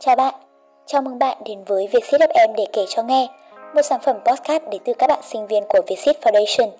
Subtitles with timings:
[0.00, 0.34] Chào bạn,
[0.86, 3.28] chào mừng bạn đến với Vietsit FM để kể cho nghe,
[3.74, 6.70] một sản phẩm podcast đến từ các bạn sinh viên của Vietsit Foundation.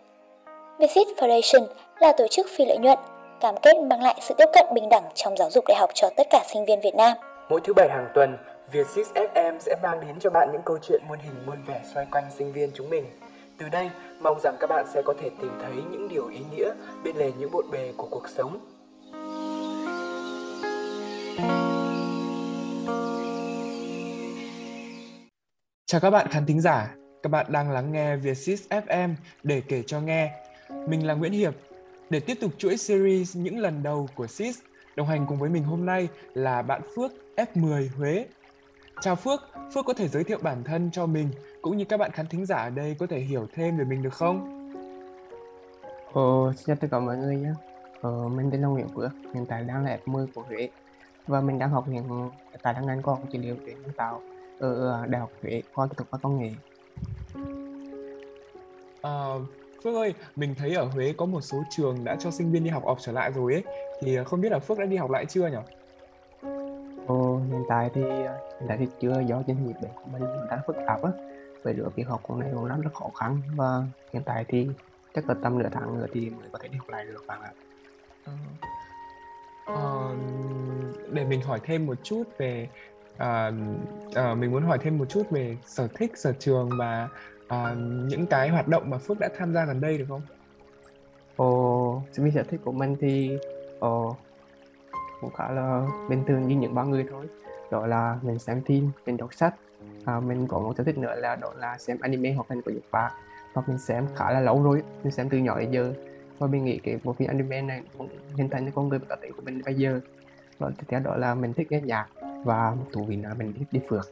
[0.78, 1.66] Vietsit Foundation
[2.00, 2.98] là tổ chức phi lợi nhuận,
[3.40, 6.10] cam kết mang lại sự tiếp cận bình đẳng trong giáo dục đại học cho
[6.16, 7.16] tất cả sinh viên Việt Nam.
[7.48, 8.36] Mỗi thứ bảy hàng tuần,
[8.72, 12.06] Vietsit FM sẽ mang đến cho bạn những câu chuyện muôn hình muôn vẻ xoay
[12.12, 13.04] quanh sinh viên chúng mình.
[13.58, 13.90] Từ đây,
[14.20, 16.70] mong rằng các bạn sẽ có thể tìm thấy những điều ý nghĩa
[17.04, 18.58] bên lề những bộn bề của cuộc sống.
[25.90, 29.82] Chào các bạn khán thính giả, các bạn đang lắng nghe Vietsis FM để kể
[29.86, 30.32] cho nghe.
[30.88, 31.54] Mình là Nguyễn Hiệp.
[32.10, 34.58] Để tiếp tục chuỗi series những lần đầu của SIS,
[34.96, 38.26] đồng hành cùng với mình hôm nay là bạn Phước F10 Huế.
[39.00, 39.40] Chào Phước,
[39.74, 41.30] Phước có thể giới thiệu bản thân cho mình
[41.62, 44.02] cũng như các bạn khán thính giả ở đây có thể hiểu thêm về mình
[44.02, 44.70] được không?
[46.12, 47.52] Ồ, xin chào tất cả mọi người nhé.
[48.00, 50.68] Ờ, mình tên là Nguyễn Phước, hiện tại đang là F10 của Huế
[51.26, 52.30] và mình đang học hiện
[52.62, 54.20] tại đang ngành khoa học trị liệu để nhân tạo
[54.58, 56.50] ở Đại học Huế khoa kỹ thuật và công nghệ.
[59.02, 59.34] À,
[59.84, 62.70] Phước ơi, mình thấy ở Huế có một số trường đã cho sinh viên đi
[62.70, 63.64] học off trở lại rồi ấy,
[64.00, 65.58] thì không biết là Phước đã đi học lại chưa nhỉ?
[67.06, 70.76] Ồ, hiện tại thì hiện tại thì chưa do dịch bệnh của mình đang phức
[70.86, 71.10] tạp á,
[71.62, 74.68] vậy được việc học của này cũng rất khó khăn và hiện tại thì
[75.14, 77.42] chắc là tầm nửa tháng nữa thì mới có thể đi học lại được bạn
[77.42, 77.52] ạ.
[78.24, 78.32] Ờ,
[79.66, 80.14] ờ,
[81.12, 82.68] để mình hỏi thêm một chút về
[83.18, 83.52] à,
[84.14, 87.08] à, mình muốn hỏi thêm một chút về sở thích sở trường và
[87.48, 87.74] à,
[88.08, 90.22] những cái hoạt động mà Phước đã tham gia gần đây được không?
[91.36, 93.38] Ồ, vì sở thích của mình thì
[93.78, 94.16] ồ,
[95.20, 97.26] cũng khá là bình thường như những bao người thôi.
[97.70, 99.54] Đó là mình xem phim, mình đọc sách.
[100.04, 102.70] À, mình có một sở thích nữa là đó là xem anime hoặc hình của
[102.70, 103.12] Nhật Bản.
[103.54, 105.92] Và mình xem khá là lâu rồi, mình xem từ nhỏ đến giờ.
[106.38, 109.32] Và mình nghĩ cái bộ phim anime này cũng hình thành con người cá tính
[109.36, 110.00] của mình bây giờ.
[110.58, 112.06] Và tiếp theo đó là mình thích nghe nhạc
[112.44, 114.04] và thú vị là mình thích đi phượt.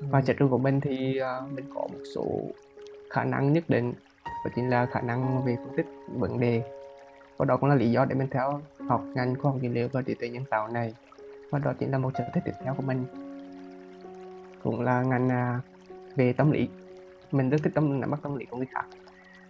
[0.00, 2.24] Và chất trường của mình thì uh, mình có một số
[3.10, 3.92] khả năng nhất định
[4.44, 6.62] đó chính là khả năng về phân tích vấn đề.
[7.36, 9.88] Và đó cũng là lý do để mình theo học ngành khoa học dữ liệu
[9.92, 10.94] và trí tuệ nhân tạo này.
[11.50, 13.04] Và đó chính là một sở thích tiếp theo của mình.
[14.62, 15.64] Cũng là ngành uh,
[16.16, 16.68] về tâm lý.
[17.32, 18.84] Mình rất thích tâm nắm bắt tâm lý của người khác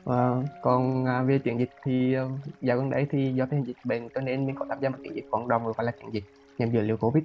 [0.04, 2.30] và còn uh, về chuyển dịch thì uh,
[2.62, 4.98] dạo gần đấy thì do tình dịch bệnh cho nên mình có tham gia một
[5.02, 6.24] chiến dịch cộng đồng gọi là chuyển dịch
[6.58, 7.24] nhằm dữ liệu covid.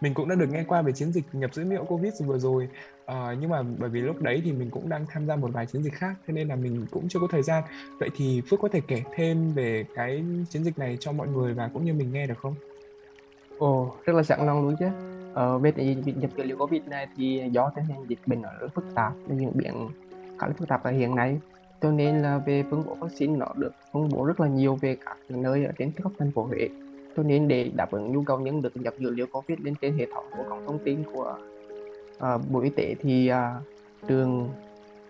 [0.00, 2.68] Mình cũng đã được nghe qua về chiến dịch nhập dữ liệu covid vừa rồi.
[3.04, 5.66] Uh, nhưng mà bởi vì lúc đấy thì mình cũng đang tham gia một vài
[5.66, 7.64] chiến dịch khác thế nên là mình cũng chưa có thời gian.
[8.00, 11.54] Vậy thì phước có thể kể thêm về cái chiến dịch này cho mọi người
[11.54, 12.54] và cũng như mình nghe được không?
[13.58, 14.86] Ồ rất là sẵn lòng luôn chứ.
[15.34, 18.48] Ờ, về việc nhập dữ liệu covid này thì do tình hình dịch bệnh nó
[18.60, 19.88] rất phức tạp nên diễn biến
[20.38, 21.38] khá là phức tạp ở hiện nay
[21.82, 24.96] cho nên là về phân bổ vaccine nó được phân bổ rất là nhiều về
[25.04, 26.68] các nơi ở trên khắp thành phố Huế
[27.16, 29.98] cho nên để đáp ứng nhu cầu nhân lực nhập dữ liệu COVID lên trên
[29.98, 31.38] hệ thống của cổng thông tin của
[32.16, 33.62] uh, Bộ Y tế thì uh,
[34.08, 34.48] trường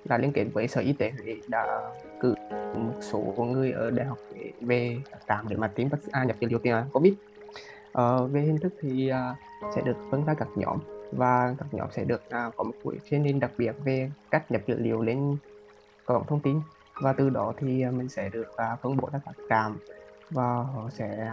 [0.04, 1.90] đã liên kết với Sở Y tế Huế đã
[2.20, 2.34] cử
[2.74, 4.96] một số người ở Đại học Huế về
[5.28, 7.12] trạm để mà tiêm à, nhập dữ liệu tiêm COVID.
[7.98, 10.78] Uh, về hình thức thì uh, sẽ được phân ra các nhóm
[11.12, 14.62] và các nhóm sẽ được uh, có một buổi training đặc biệt về cách nhập
[14.66, 15.36] dữ liệu lên
[16.06, 16.60] cổng thông tin.
[16.94, 19.78] Và từ đó thì mình sẽ được uh, phân bổ ra các trạm.
[20.30, 21.32] Và họ sẽ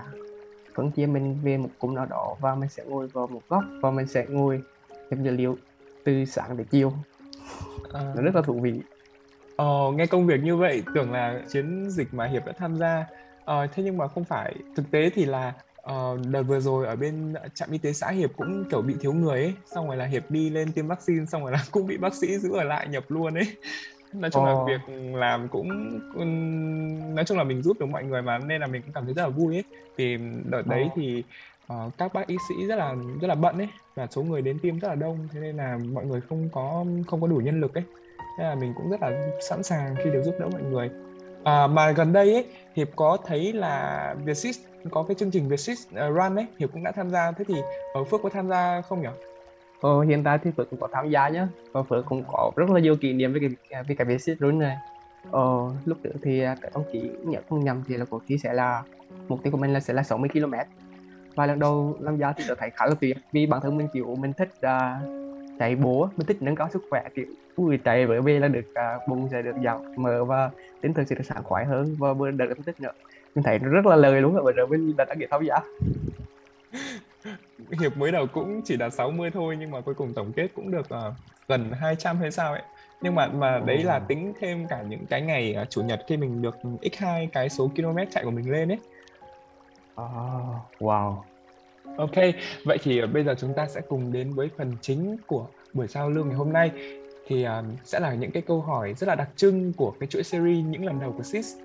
[0.76, 3.64] phân chia mình về một cụm nào đó và mình sẽ ngồi vào một góc
[3.82, 4.62] và mình sẽ ngồi
[5.10, 5.58] nhập dữ liệu
[6.04, 6.94] từ sáng đến chiều.
[7.94, 8.14] À.
[8.16, 8.82] nó rất là thú vị.
[9.56, 13.06] Ờ, nghe công việc như vậy tưởng là chiến dịch mà Hiệp đã tham gia.
[13.46, 14.56] Ờ, thế nhưng mà không phải.
[14.76, 18.30] Thực tế thì là uh, đợt vừa rồi ở bên trạm y tế xã Hiệp
[18.38, 19.54] cũng kiểu bị thiếu người ấy.
[19.66, 22.38] Xong rồi là Hiệp đi lên tiêm vaccine xong rồi là cũng bị bác sĩ
[22.38, 23.48] giữ ở lại nhập luôn ấy
[24.14, 24.48] nói chung oh.
[24.48, 26.00] là việc làm cũng
[27.16, 29.14] nói chung là mình giúp được mọi người mà nên là mình cũng cảm thấy
[29.14, 29.64] rất là vui ấy.
[29.96, 30.92] Vì đợt đấy oh.
[30.96, 31.24] thì
[31.74, 34.60] uh, các bác y sĩ rất là rất là bận ấy và số người đến
[34.60, 37.62] tiêm rất là đông thế nên là mọi người không có không có đủ nhân
[37.62, 37.84] lực ấy.
[38.38, 40.90] Thế là mình cũng rất là sẵn sàng khi được giúp đỡ mọi người.
[41.44, 42.46] À, mà gần đây ấy
[42.76, 44.56] hiệp có thấy là Vietsit
[44.92, 47.32] có cái chương trình Vietsit uh, Run ấy hiệp cũng đã tham gia.
[47.32, 47.56] Thế thì
[47.94, 49.10] ở phước có tham gia không nhỉ
[49.82, 51.48] Ờ, hiện tại thì Phước cũng có tham gia nhá.
[51.72, 54.60] Và Phước cũng có rất là nhiều kỷ niệm với cái với cái việc run
[54.60, 54.78] này.
[55.32, 55.42] Ờ,
[55.86, 58.84] lúc trước thì cái ông chỉ nhớ không nhầm thì là cuộc thi sẽ là
[59.28, 60.54] mục tiêu của mình là sẽ là 60 km
[61.36, 63.88] và lần đầu tham gia thì tôi thấy khá là tuyệt vì bản thân mình
[63.94, 65.10] kiểu mình thích uh,
[65.60, 68.66] chạy bộ mình thích nâng cao sức khỏe kiểu ui chạy bởi vì là được
[68.72, 70.50] uh, bụng sẽ được giảm mở và
[70.82, 72.92] tinh thần sẽ được sảng khoái hơn và bữa đợt mình thích nữa.
[73.36, 75.60] Mình thấy rất là lời luôn rồi bây giờ mình đã đăng tham gia.
[77.80, 80.72] hiệp mới đầu cũng chỉ đạt 60 thôi nhưng mà cuối cùng tổng kết cũng
[80.72, 81.14] được uh,
[81.48, 82.62] gần 200 hay sao ấy.
[83.02, 86.18] Nhưng mà mà đấy là tính thêm cả những cái ngày uh, chủ nhật khi
[86.18, 88.80] mình được x2 cái số km chạy của mình lên ấy.
[90.02, 91.16] Oh, wow.
[91.98, 92.16] Ok,
[92.66, 96.10] vậy thì bây giờ chúng ta sẽ cùng đến với phần chính của buổi giao
[96.10, 96.72] lưu ngày hôm nay.
[97.28, 100.24] Thì uh, sẽ là những cái câu hỏi rất là đặc trưng của cái chuỗi
[100.24, 101.56] series những lần đầu của SIS.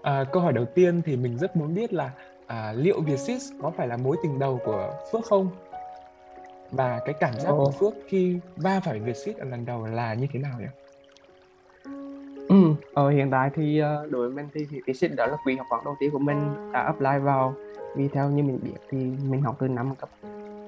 [0.00, 2.10] Uh, câu hỏi đầu tiên thì mình rất muốn biết là
[2.50, 5.48] uh, liệu Vietsis có phải là mối tình đầu của Phước không?
[6.70, 10.26] Và cái cảm giác của Phước khi va phải Vietsis ở lần đầu là như
[10.32, 10.66] thế nào nhỉ?
[12.48, 15.66] Ừ, ờ, hiện tại thì uh, đối với mình thì Vietsis đó là quý học
[15.70, 17.54] bổng đầu tiên của mình đã apply vào
[17.96, 20.08] vì theo như mình biết thì mình học từ năm cấp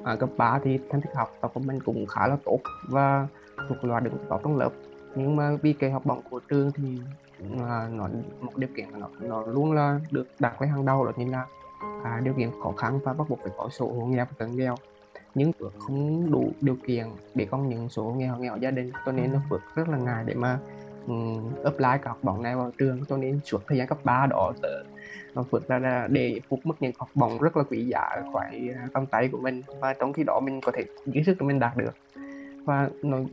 [0.05, 2.59] à, cấp 3 thì thành tích học tập của mình cũng khá là tốt
[2.89, 3.27] và
[3.69, 4.71] thuộc loại đứng top trong lớp
[5.15, 6.99] nhưng mà vì cái học bổng của trường thì
[7.69, 8.09] à, nó
[8.41, 11.47] một điều kiện nó nó luôn là được đặt lên hàng đầu đó chính là
[12.05, 14.57] à, điều kiện khó khăn và bắt buộc phải có số hộ nghèo và cận
[14.57, 14.77] nghèo.
[15.35, 19.33] Nhưng không đủ điều kiện để con những số nghèo nghèo gia đình cho nên
[19.33, 20.59] nó vượt rất là ngại để mà
[21.07, 24.27] um, apply các học bổng này vào trường cho nên suốt thời gian cấp 3
[24.27, 24.53] đó
[25.35, 28.71] nó vượt ra là để phục mức những học bổng rất là quý giá khỏi
[28.95, 31.59] trong tay của mình và trong khi đó mình có thể ý sức của mình
[31.59, 31.95] đạt được.
[32.65, 33.27] Và nói,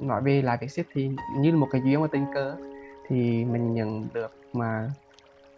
[0.00, 2.56] nói về lại cái ship thì như một cái duyên và tình cờ
[3.08, 4.90] thì mình nhận được mà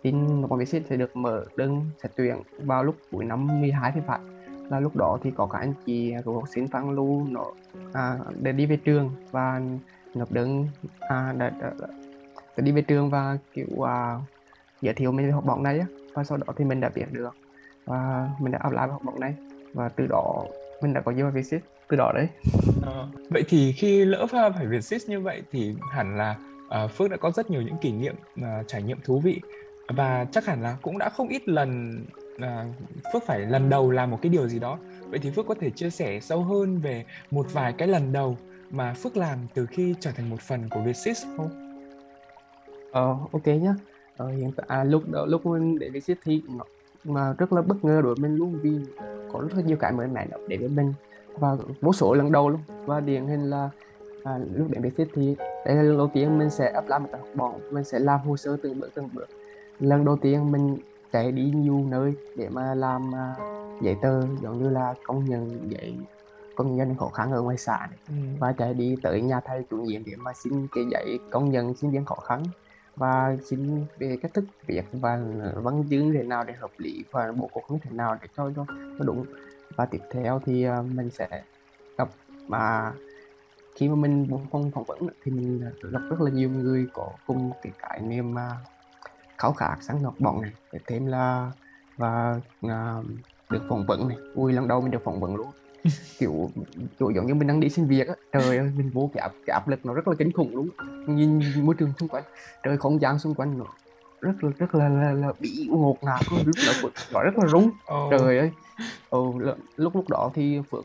[0.03, 4.01] tin một cái sẽ được mở đơn xét tuyển vào lúc cuối năm 12 thì
[4.07, 4.19] phải.
[4.71, 7.45] Là lúc đó thì có cả anh chị của học sinh Phan Lưu nó
[7.93, 9.61] à, để đi về trường và
[10.15, 10.67] nộp đơn
[11.01, 11.71] à, để, để,
[12.57, 14.19] để đi về trường và kiểu à,
[14.81, 15.87] giới thiệu mình về học bổng này á.
[16.15, 17.37] Và sau đó thì mình đã biết được
[17.85, 19.35] và mình đã apply vào học bổng này.
[19.75, 20.45] Và từ đó
[20.83, 22.29] mình đã có vô visit từ đó đấy.
[22.87, 26.37] À, vậy thì khi lỡ pha phải visit như vậy thì hẳn là
[26.85, 29.41] uh, Phước đã có rất nhiều những kỷ niệm uh, trải nghiệm thú vị
[29.89, 32.01] và chắc hẳn là cũng đã không ít lần
[32.39, 32.65] à,
[33.13, 34.79] Phước phải lần đầu làm một cái điều gì đó.
[35.11, 38.37] Vậy thì Phước có thể chia sẻ sâu hơn về một vài cái lần đầu
[38.71, 41.75] mà Phước làm từ khi trở thành một phần của Vietsis không?
[42.93, 43.75] Ờ, ok nhá.
[44.17, 46.43] Ờ, hiện tại à, lúc đó lúc mình đến Vietsis thì
[47.05, 48.79] mà rất là bất ngờ đối với mình luôn vì
[49.33, 50.93] có rất là nhiều cái mới mẻ để với mình.
[51.35, 52.61] Và vô số lần đầu luôn.
[52.87, 53.71] Và điển hình là
[54.25, 55.37] à, lúc đến Vietsis thì
[55.67, 57.61] đây là lần đầu tiên mình sẽ apply một học bổng.
[57.71, 59.29] Mình sẽ làm hồ sơ từng bước từng bước
[59.81, 60.79] lần đầu tiên mình
[61.13, 65.71] chạy đi nhiều nơi để mà làm uh, giấy tờ giống như là công nhận
[65.71, 65.97] giấy
[66.57, 67.99] công nhân khó khăn ở ngoài xã này.
[68.09, 68.15] Ừ.
[68.39, 71.75] và chạy đi tới nhà thầy chủ nhiệm để mà xin cái giấy công nhận
[71.75, 72.43] sinh viên khó khăn
[72.97, 75.21] và xin về cách thức viết và
[75.55, 78.51] văn chương thế nào để hợp lý và bộ cục như thế nào để cho
[78.57, 78.65] cho,
[78.99, 79.25] cho đúng
[79.77, 81.43] và tiếp theo thì uh, mình sẽ
[81.99, 82.09] gặp
[82.49, 82.93] mà
[83.75, 87.51] khi mà mình phỏng phỏng vấn thì mình gặp rất là nhiều người có cùng
[87.63, 88.39] cái cái niềm uh,
[89.39, 91.53] khao khát sáng học bọn này để thêm là
[91.97, 93.05] và uh,
[93.51, 94.19] được phỏng vấn này.
[94.35, 95.47] Ui lần đầu mình được phỏng vấn luôn.
[96.19, 96.51] Kiểu
[96.99, 98.15] kiểu giống như mình đang đi xin việc á.
[98.33, 100.69] Trời ơi mình vô cái áp, cái áp lực nó rất là kinh khủng luôn.
[101.07, 102.23] Nhìn môi trường xung quanh
[102.63, 103.65] trời không gian xung quanh nó
[104.21, 106.41] rất là rất là là, là bị ngột ngạt luôn.
[106.47, 108.11] Lúc đó nó rất là rúng oh.
[108.11, 108.51] trời ơi.
[109.11, 109.23] Ừ,
[109.77, 110.85] lúc lúc đó thì phượng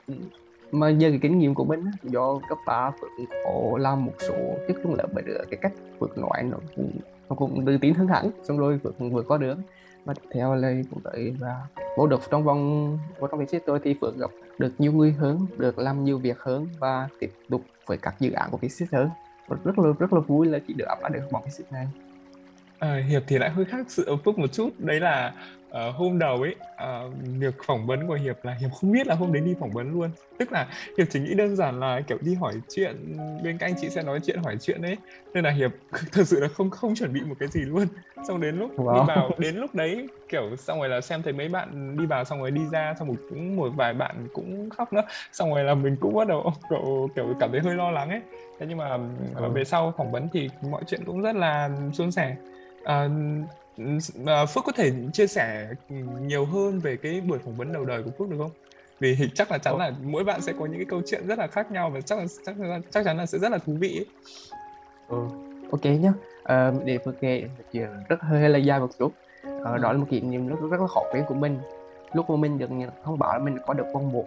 [0.71, 4.35] mà nhờ cái kinh nghiệm của mình do cấp ba phượng có làm một số
[4.67, 6.91] chức trong lớp bởi cái cách phượng nói nó cũng
[7.29, 9.57] nó cũng tự tin hơn hẳn xong rồi vượt vừa có được
[10.05, 11.61] và tiếp theo là cũng tới và
[11.97, 15.39] vô được trong vòng vô trong vietjet tôi thì phượng gặp được nhiều người hơn
[15.57, 19.09] được làm nhiều việc hơn và tiếp tục với các dự án của vietjet hơn.
[19.47, 21.87] Và rất là rất là vui là chị được áp được bằng vietjet này.
[22.79, 24.69] À, Hiệp thì lại hơi khác sự ấm Phúc một chút.
[24.77, 25.33] Đấy là
[25.73, 29.15] uh, hôm đầu ấy uh, việc phỏng vấn của Hiệp là Hiệp không biết là
[29.15, 30.09] hôm đấy đi phỏng vấn luôn.
[30.37, 30.67] Tức là
[30.97, 34.19] Hiệp chỉ nghĩ đơn giản là kiểu đi hỏi chuyện bên cạnh chị sẽ nói
[34.23, 34.97] chuyện hỏi chuyện đấy
[35.33, 35.71] nên là Hiệp
[36.11, 37.87] thật sự là không không chuẩn bị một cái gì luôn.
[38.27, 38.93] Xong đến lúc wow.
[38.93, 42.23] đi vào đến lúc đấy kiểu xong rồi là xem thấy mấy bạn đi vào
[42.23, 45.03] xong rồi đi ra xong rồi cũng một vài bạn cũng khóc nữa.
[45.31, 48.21] Xong rồi là mình cũng bắt đầu kiểu, kiểu cảm thấy hơi lo lắng ấy.
[48.59, 48.99] Thế nhưng mà
[49.35, 49.49] ừ.
[49.49, 52.35] về sau phỏng vấn thì mọi chuyện cũng rất là suôn sẻ.
[52.83, 53.09] À,
[54.53, 55.67] Phước có thể chia sẻ
[56.21, 58.51] nhiều hơn về cái buổi phỏng vấn đầu đời của Phước được không?
[58.99, 61.47] Vì chắc là chắn là mỗi bạn sẽ có những cái câu chuyện rất là
[61.47, 63.99] khác nhau và chắc là chắc là, chắc chắn là sẽ rất là thú vị
[63.99, 64.05] ấy.
[65.07, 65.17] Ừ,
[65.71, 66.11] ok nhé.
[66.43, 69.13] À, để Phước kể chuyện rất hơi là dài một chút.
[69.43, 71.59] À, đó là một kỷ niệm rất rất là khó quên của mình.
[72.13, 72.69] Lúc mà mình được
[73.03, 74.25] thông báo là mình có được con một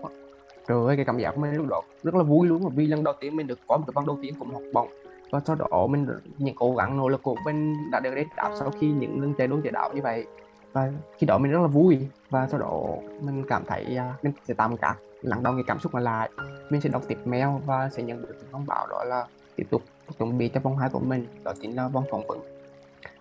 [0.68, 3.04] trời ơi cái cảm giác của mình lúc đó rất là vui luôn vì lần
[3.04, 4.88] đầu tiên mình được có một cái văn đầu tiên một học bổng
[5.30, 6.06] và sau đó mình
[6.38, 9.34] những cố gắng nỗ lực của mình đã được đến đáp sau khi những lần
[9.34, 10.26] chạy đua chạy đạo như vậy.
[10.72, 11.98] Và khi đó mình rất là vui.
[12.30, 12.82] Và sau đó
[13.20, 16.30] mình cảm thấy uh, mình sẽ tạm các lắng đọng cái cảm xúc mà lại.
[16.70, 19.82] Mình sẽ đọc tiếp mail và sẽ nhận được thông báo đó là tiếp tục
[20.18, 22.38] chuẩn bị cho vòng hai của mình đó chính là vòng phỏng vấn.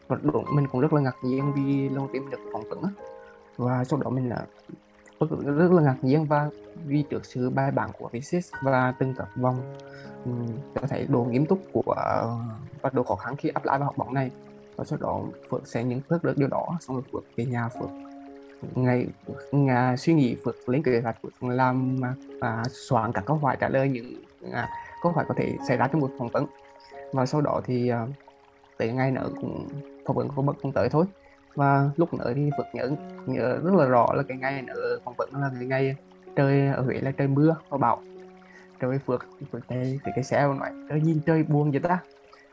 [0.08, 0.18] Và
[0.52, 2.84] mình cũng rất là ngạc nhiên vì lần đầu tiên mình được phỏng vấn
[3.58, 4.46] và sau đó mình là
[5.20, 6.50] rất, rất là ngạc nhiên và
[6.86, 9.78] vì trước sự bài bản của Visis và từng các vòng.
[10.76, 11.96] Có thấy độ nghiêm túc của
[12.82, 14.32] và độ khó khăn khi apply vào học bóng này.
[14.76, 17.70] Và sau đó Phượng sẽ nhận thức được điều đó xong rồi Phượng về nhà
[17.70, 18.06] Phượng
[18.76, 19.08] ngày
[19.52, 22.02] ngày suy nghĩ phượng lên kế hoạch vượt làm
[22.42, 24.14] và soạn các câu hỏi trả lời những
[24.52, 24.70] à,
[25.02, 26.46] câu hỏi có thể xảy ra trong một phỏng vấn.
[27.14, 28.08] Và sau đó thì à,
[28.78, 29.68] tới ngày nữa cũng
[30.06, 31.06] phỏng vấn của bậc cũng tới thôi
[31.56, 32.90] và lúc nữa thì Phật nhớ
[33.26, 35.96] nhớ rất là rõ là cái ngày nữa phỏng vấn là cái ngày
[36.36, 38.02] trời ở Huế là trời mưa và bão.
[38.80, 42.00] Trời Phước Phước cái cái, cái xe nói trời nhìn trời buồn vậy ta?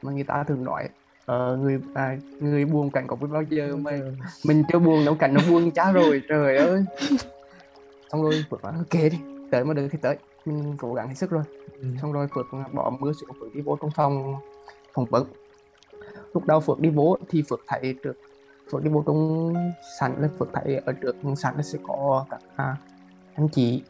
[0.03, 0.89] Mà người ta thường nói
[1.33, 3.99] uh, người à, người buồn cảnh có biết bao giờ mà
[4.45, 6.85] mình chưa buồn đâu cảnh nó buồn chá rồi trời ơi.
[8.13, 9.19] Xong rồi Phước nói ok đi
[9.51, 11.43] tới mà được thì tới mình cố gắng hết sức rồi.
[11.81, 11.89] Ừ.
[12.03, 14.35] xong rồi Phước bỏ mưa xuống Phước đi vô trong phòng
[14.93, 15.27] phỏng vấn
[16.35, 18.17] lúc đầu Phước đi vô thì Phước thấy được
[18.73, 19.53] Phước đi vô trong
[19.99, 22.77] sảnh là Phước thấy ở trước sảnh nó sẽ có các à,
[23.35, 23.83] anh chị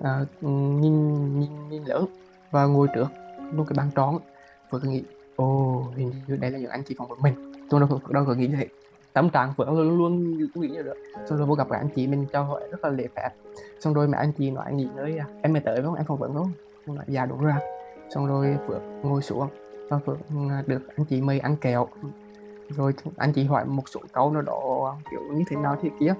[0.00, 2.06] à, nhìn, nhìn nhìn lớn
[2.50, 3.06] và ngồi trước
[3.52, 4.18] một cái bàn tròn.
[4.70, 5.02] Phước nghĩ
[5.36, 7.52] ồ hình như đây là những anh chị phòng của mình.
[7.70, 8.68] Tôi đâu đâu có nghĩ như thế.
[9.12, 10.96] Tâm trạng Phước luôn luôn nghĩ như vậy,
[11.28, 13.30] xong rồi vô gặp các anh chị mình cho hỏi rất là lễ phép.
[13.80, 15.94] Xong rồi mẹ anh chị nói nghỉ ngơi à, em mới tới với không?
[15.94, 16.52] Em phỏng vấn không?
[16.86, 17.58] Tôi nói dạ đúng ra
[18.14, 19.48] xong rồi Phước ngồi xuống
[19.88, 20.18] và Phước
[20.50, 21.88] à, được anh chị mời ăn kẹo
[22.68, 26.14] rồi anh chị hỏi một số câu nó đó kiểu như thế nào thì kia.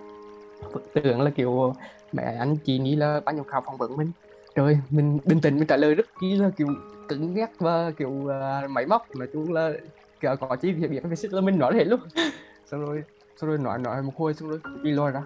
[0.72, 1.74] Phước tưởng là kiểu
[2.12, 4.12] mẹ anh chị nghĩ là ban giám khảo phỏng vấn mình.
[4.54, 6.68] Trời mình bình tĩnh mình trả lời rất kỹ là kiểu
[7.08, 9.16] cứng nhắc và kiểu uh, máy móc.
[9.16, 9.72] Nói chung là
[10.20, 12.00] kiểu có chi việc biết phải xích là mình nói hết luôn.
[12.70, 13.02] Xong rồi
[13.36, 15.22] xong rồi nói nói một hồi xong rồi đi lôi ra.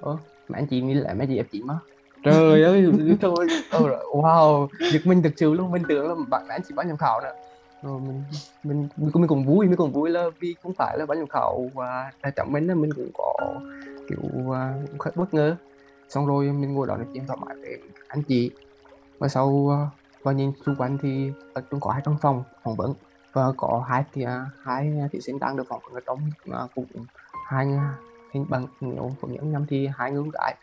[0.00, 0.16] Ơ
[0.48, 1.74] mẹ anh chị nghĩ là mẹ chị em chị mà.
[2.24, 3.46] Trời ơi thôi
[4.12, 5.70] wow giật mình thực sự luôn.
[5.70, 7.28] Mình tưởng là bạn anh chị bao giám khảo nè
[7.82, 8.22] rồi mình
[8.64, 11.26] mình mình, mình cũng vui mình cũng vui là vì không phải là ban giám
[11.26, 13.34] khảo và là chọn mình là mình cũng có
[14.08, 15.56] kiểu uh, bất ngờ.
[16.08, 18.50] Xong rồi mình ngồi đó nói chuyện thoải mái với anh chị.
[19.18, 19.72] Và sau uh,
[20.22, 22.94] và nhìn xung quanh thì ở trong có hai căn phòng phỏng vấn
[23.32, 24.30] và có hai thì uh,
[24.62, 26.30] hai thí sinh đang được phỏng vấn ở trong
[26.64, 27.04] uh, cũng
[27.46, 27.66] hai
[28.32, 30.54] hình bằng nếu phỏng vấn năm thì hai người gái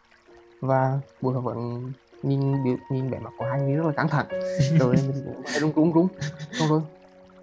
[0.62, 1.92] và buổi phỏng vấn
[2.24, 4.26] nhìn biểu nhìn vẻ mặt của hai người rất là căng thẳng.
[4.80, 6.08] Rồi mình cũng rung rung rung
[6.52, 6.82] xong rồi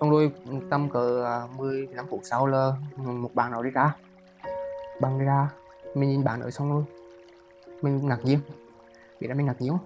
[0.04, 0.32] xong rồi
[0.70, 3.96] tầm cỡ uh, 15 phút sau là một bạn nào đi ra.
[5.00, 5.50] Bạn đi ra
[5.94, 6.84] mình nhìn bạn ở xong rồi
[7.82, 8.38] mình ngạc nhiên.
[9.20, 9.78] Vì đã mình ngạc nhiên.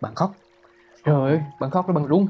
[0.00, 0.32] Bạn khóc.
[1.04, 1.42] Trời ơi.
[1.60, 2.28] Bạn khóc nó bằng rung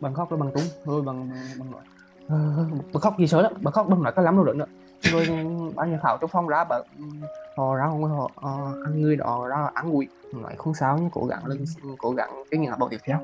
[0.00, 1.80] bạn khóc nó bằng rung rồi bằng bằng nói.
[2.24, 3.52] Uh, bạn khóc gì sợ lắm.
[3.60, 4.66] Bạn khóc bằng nói có lắm đâu nữa
[5.02, 5.26] rồi
[5.74, 6.82] ban nhà khảo trong phòng ra bạn
[7.56, 8.04] họ ra không?
[8.04, 11.64] Họ uh, ăn người đó ra ăn ủi nói không sao nhưng cố gắng lên
[11.98, 13.18] cố gắng cái những bảo tiếp theo.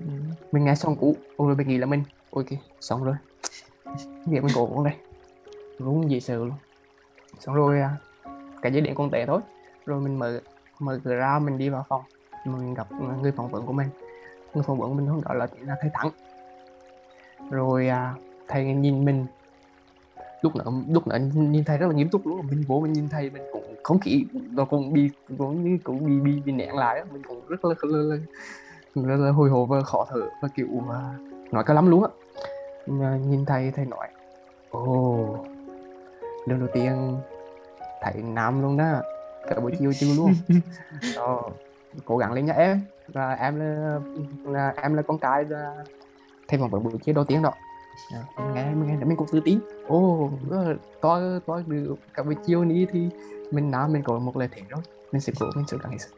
[0.00, 0.12] Ừ.
[0.52, 1.16] mình nghe xong cũ.
[1.38, 3.14] Rồi mình nghĩ là mình ôi kìa xong rồi.
[4.26, 4.94] Việc mình cổ cũng đây
[5.78, 6.56] rung gì sự luôn.
[7.38, 7.96] Xong rồi à,
[8.62, 9.40] cái dây điện con tệ thôi.
[9.86, 10.40] Rồi mình mở
[10.78, 12.02] mở cửa ra mình đi vào phòng.
[12.46, 12.86] Mình gặp
[13.22, 13.88] người phỏng vấn của mình.
[14.54, 16.10] Người phỏng vấn của mình hôm đó là là thầy thắng.
[17.50, 18.14] Rồi à,
[18.48, 19.26] thầy nhìn mình.
[20.42, 22.46] Lúc nãy lúc nãy nhìn thầy rất là nghiêm túc luôn.
[22.50, 26.06] Mình vô mình nhìn thầy mình cũng không kỹ nó cũng bị cũng như cũng
[26.06, 28.16] bị bị, bị nén lại mình cũng rất là, rất là,
[28.94, 31.18] rất là hồi hộp và khó thở và kiểu mà
[31.50, 32.08] nói cái lắm luôn á
[32.86, 34.08] nhìn thầy thầy nói.
[34.70, 35.36] Ồ
[36.46, 37.18] lần đầu tiên
[38.02, 39.02] thầy nam luôn đó.
[39.48, 40.34] Cả buổi chiều chiều luôn.
[41.16, 41.42] Ờ,
[42.04, 43.98] cố gắng lên nhá em và em là,
[44.44, 45.84] là em là con trai là
[46.48, 47.52] thầy phỏng vấn buổi chiều đầu tiên đó.
[48.12, 49.60] À, nghe nghe mình cũng tự tin.
[49.88, 50.30] Ô
[51.00, 53.08] tôi tôi được cả buổi chiều ní thì
[53.50, 55.98] mình nam mình có một lời thế rồi mình sẽ cố mình sẽ gắng hết
[55.98, 56.14] sức.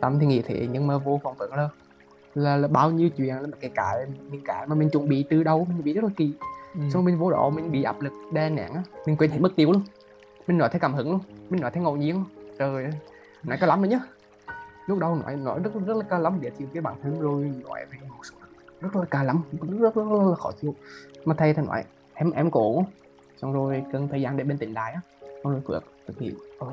[0.00, 1.68] Tâm thì nghĩ thế nhưng mà vô phỏng vấn là
[2.34, 5.42] là, là bao nhiêu chuyện là cái cái những cái mà mình chuẩn bị từ
[5.42, 6.32] đâu mình bị rất là kỳ.
[6.74, 6.80] Ừ.
[6.92, 8.82] xong mình vô đó mình bị áp lực đè nén á.
[9.06, 9.82] Mình quên hết mất tiêu luôn.
[10.46, 11.20] Mình nói theo cảm hứng luôn.
[11.50, 12.24] Mình nói theo ngẫu nhiên luôn.
[12.58, 12.92] Trời ơi
[13.42, 14.00] nói có lắm rồi nhá.
[14.86, 17.52] Lúc đầu nói nói rất rất là ca lắm để chịu cái bản thân rồi
[17.64, 18.36] nói về một số
[18.80, 20.74] rất là ca lắm rất, rất, rất, rất là khó chịu.
[21.24, 21.84] Mà thầy thầy nói
[22.14, 22.84] em em cổ
[23.36, 25.00] xong rồi cần thời gian để bình tĩnh lại á.
[25.20, 26.66] Xong rồi phước thực hiện ờ,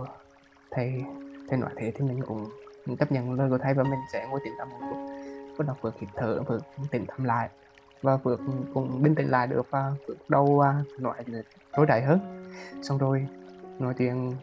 [0.71, 1.03] thầy
[1.49, 2.45] thầy nói thế thì mình cũng
[2.85, 5.16] mình chấp nhận lời của thầy và mình sẽ ngồi tĩnh tâm một chút
[5.57, 6.61] bắt đầu phước hít thở phước
[6.91, 7.49] tĩnh tâm lại.
[8.01, 8.39] Và phước
[8.73, 11.15] cũng bình tĩnh lại được và phước đâu uh, nói
[11.77, 12.49] trôi chảy hơn.
[12.81, 13.27] Xong rồi
[13.79, 14.33] nói chuyện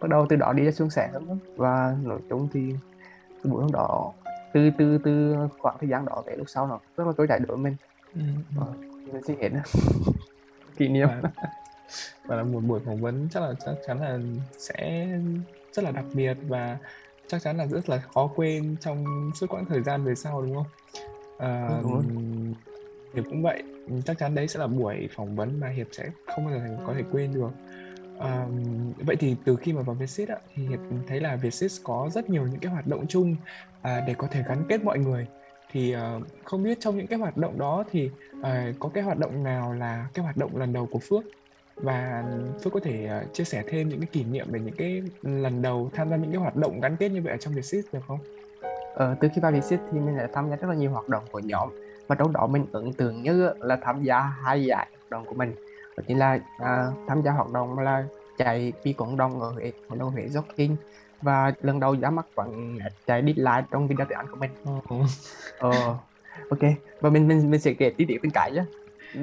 [0.00, 1.38] bắt đầu từ đó đi ra xuống xe hơn.
[1.56, 2.74] Và nói chung thì
[3.44, 4.12] buổi hôm đó
[4.52, 7.40] từ từ từ khoảng thời gian đó tới lúc sau nó rất là trôi chảy
[7.48, 7.76] đối mình.
[8.14, 8.20] Ừ.
[8.60, 8.66] ờ,
[9.12, 9.50] mình sẽ hết
[10.76, 11.08] kỷ niệm.
[11.22, 11.30] Và,
[12.24, 14.18] và là một buổi phỏng vấn chắc là chắc chắn là
[14.58, 15.08] sẽ
[15.72, 16.78] rất là đặc biệt và
[17.28, 20.54] chắc chắn là rất là khó quên trong suốt quãng thời gian về sau đúng
[20.54, 20.66] không?
[21.38, 21.82] À,
[23.14, 23.62] Hiệp cũng vậy,
[24.04, 26.94] chắc chắn đấy sẽ là buổi phỏng vấn mà Hiệp sẽ không bao giờ có
[26.94, 27.50] thể quên được.
[28.18, 28.46] À,
[28.96, 32.46] vậy thì từ khi mà vào Vietsit thì Hiệp thấy là Vietsit có rất nhiều
[32.46, 33.36] những cái hoạt động chung
[33.82, 35.26] à, để có thể gắn kết mọi người.
[35.72, 38.10] Thì à, không biết trong những cái hoạt động đó thì
[38.42, 41.24] à, có cái hoạt động nào là cái hoạt động lần đầu của Phước?
[41.76, 42.24] Và
[42.64, 45.62] Phước có thể uh, chia sẻ thêm những cái kỷ niệm về những cái lần
[45.62, 48.00] đầu tham gia những cái hoạt động gắn kết như vậy ở trong Vietsit được
[48.08, 48.18] không?
[48.94, 51.24] Ờ, từ khi vào Vietsit thì mình đã tham gia rất là nhiều hoạt động
[51.30, 51.68] của nhóm
[52.06, 55.34] và trong đó mình ấn tượng nhất là tham gia hai giải hoạt động của
[55.34, 55.54] mình.
[55.96, 58.04] Đó chính là à, tham gia hoạt động là
[58.38, 60.76] chạy đi cộng đồng ở Huế, cộng đồng Huế Jogging
[61.22, 64.50] và lần đầu ra mắt quảng chạy đi lại trong video tiếng Anh của mình.
[65.58, 65.70] Ờ,
[66.50, 66.60] ok.
[67.00, 68.64] Và mình mình mình sẽ kể tí tiết bên cạnh nhé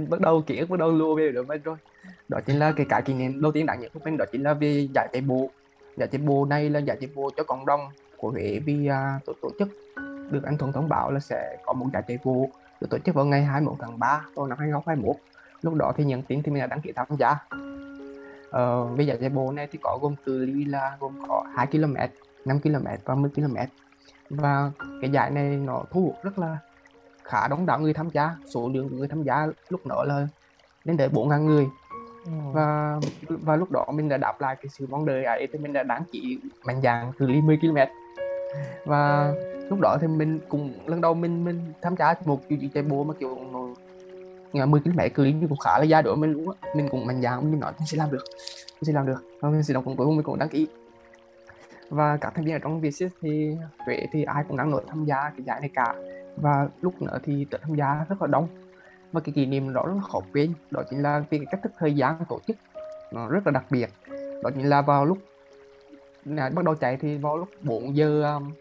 [0.10, 1.78] bắt đầu ký bắt đầu lùa về được bên rồi
[2.30, 4.44] đó chính là cái cái kỷ niệm đầu tiên đáng nhớ của mình đó chính
[4.44, 5.50] là về giải chạy bộ
[5.98, 7.82] giải chạy bộ này là giải chạy bộ cho cộng đồng
[8.18, 9.68] của Huế vì uh, tổ, tổ chức
[10.32, 12.50] được anh Thuận thông báo là sẽ có một giải chạy bộ
[12.82, 15.16] được tổ chức vào ngày 21 tháng 3 năm 2021
[15.62, 17.36] lúc đó thì nhận tin thì mình đã đăng ký tham gia.
[18.50, 21.68] Ờ, về giải chạy bộ này thì có gồm cự ly là gồm có 2
[21.68, 21.96] km
[22.46, 23.56] 5 km và 10 km
[24.30, 26.58] và cái giải này nó thu hút rất là
[27.24, 30.28] khá đông đảo người tham gia số lượng người tham gia lúc đó là
[30.84, 31.68] lên tới bốn ngàn người
[32.26, 35.74] và và lúc đó mình đã đáp lại cái sự mong đợi ấy thì mình
[35.74, 37.78] đã đăng ký mạnh dạng cự ly 10 km
[38.86, 39.34] và
[39.70, 42.84] lúc đó thì mình cùng lần đầu mình mình tham gia một chương trình chạy
[42.84, 43.38] bộ mà kiểu
[44.54, 46.70] nó 10 km cự ly cũng khá là dài đối mình luôn á.
[46.76, 48.24] Mình cũng mạnh dạng mình nói mình sẽ làm được
[48.74, 49.24] mình sẽ làm được.
[49.40, 50.68] Và mình sẽ đọc cùng cuối cùng mình cũng đăng ký.
[51.90, 55.06] Và các thành viên ở trong Vietjet thì Huế thì ai cũng đang nổi tham
[55.06, 55.96] gia cái giải này cả.
[56.38, 58.48] Và lúc nữa thì tới tham gia rất là đông
[59.14, 60.54] và cái kỷ niệm đó rất là khó quên.
[60.72, 62.58] Đó chính là vì cái cách thức thời gian tổ chức.
[63.12, 63.90] Nó rất là đặc biệt.
[64.44, 65.18] Đó chính là vào lúc
[66.26, 68.52] là bắt đầu chạy thì vào lúc 4 giờ um,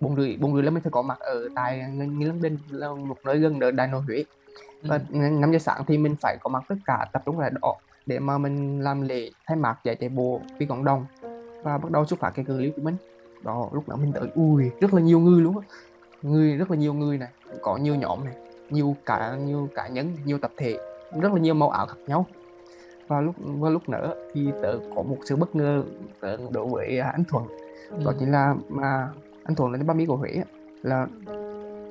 [0.00, 2.92] bốn rưỡi bốn rưỡi là mình phải có mặt ở tại Nghi Lân Đinh là
[2.94, 4.24] một nơi gần ở Đại Nội Huế.
[4.82, 5.18] Và ừ.
[5.18, 7.74] 5 giờ sáng thì mình phải có mặt tất cả tập trung lại đó
[8.06, 11.06] để mà mình làm lễ khai mạc giải chạy bộ vì cộng đồng
[11.62, 12.96] và bắt đầu xuất phát cái cự ly của mình.
[13.42, 15.66] Đó lúc nào mình tới ui rất là nhiều người luôn á.
[16.22, 17.28] Người rất là nhiều người này.
[17.62, 18.34] Có nhiều nhóm này
[18.70, 20.78] nhiều cả nhiều cá nhân nhiều tập thể
[21.20, 22.26] rất là nhiều màu áo khác nhau.
[23.08, 25.82] Và lúc và lúc nữa thì tớ có một sự bất ngờ
[26.50, 27.44] đối với anh Thuận.
[27.90, 27.98] Ừ.
[28.04, 29.08] đó chính là mà
[29.44, 30.42] anh Thuận là ba mỹ của Huế
[30.82, 31.06] là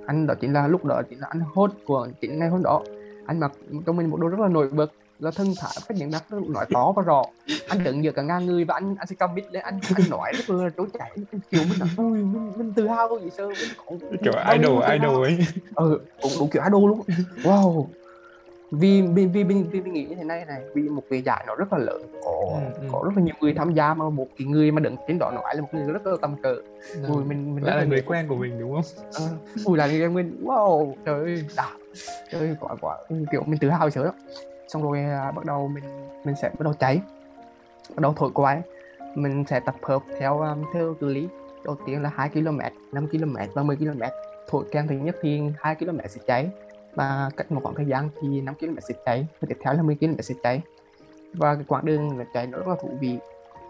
[0.08, 2.82] anh đó chính là lúc đó chính là anh hốt của chính ngày hôm đó.
[3.26, 3.52] Anh mặc
[3.86, 6.66] trong mình một đồ rất là nổi bật là thân thả cách nhận đặt nói
[6.74, 7.24] to và rõ
[7.68, 10.10] anh đứng giữa cả ngàn người và anh anh sẽ cầm mic lên anh anh
[10.10, 13.30] nói rất là trốn chạy anh kiểu mình là ui mình, mình tự hào gì
[13.38, 15.38] sơ mình cũng kiểu idol idol ấy.
[15.76, 17.02] Ừ cũng đủ kiểu idol luôn.
[17.44, 17.88] Wow.
[18.72, 21.44] Vì vì vì vì, vì, vì nghĩ như thế này này vì một cái giải
[21.48, 22.88] nó rất là lớn có ừ, ừ.
[22.92, 25.32] có rất là nhiều người tham gia mà một cái người mà đứng trên đó
[25.32, 26.56] nói là một người rất là tầm cỡ.
[26.94, 27.08] Ừ.
[27.08, 29.06] ui mình mình là, là người quen của mình đúng không?
[29.14, 29.24] À,
[29.66, 30.44] ui là người quen mình.
[30.44, 31.70] Wow trời ơi đã.
[32.32, 32.98] Trời ơi quả quả
[33.32, 34.16] kiểu mình tự hào sớm lắm
[34.68, 35.84] xong rồi à, bắt đầu mình
[36.24, 37.02] mình sẽ bắt đầu cháy
[37.96, 38.62] bắt đầu thổi quái.
[39.16, 41.28] Mình sẽ tập hợp theo um, theo cự lý.
[41.64, 42.60] Đầu tiên là 2 km
[42.92, 44.02] 5 km và 10 km.
[44.48, 46.50] Thổi kèn thứ nhất thì 2 km sẽ cháy
[46.96, 49.82] và cách một khoảng thời gian thì 5 km sẽ cháy và tiếp theo là
[49.82, 50.62] 10 km sẽ cháy
[51.34, 53.18] và cái quãng đường là cháy nó rất là thú vị.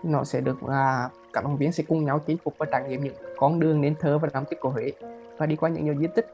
[0.04, 3.04] Nó sẽ được là các đồng viên sẽ cùng nhau chinh phục và trải nghiệm
[3.04, 4.92] những con đường nên thơ và nam tích của Huế.
[5.38, 6.28] Và đi qua những nhiều di tích